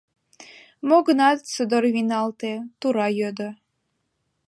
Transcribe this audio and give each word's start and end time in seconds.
Мо-гынат, 0.87 1.39
содор 1.53 1.83
вийналте, 1.93 2.53
тура 2.79 3.07
йодо: 3.19 3.49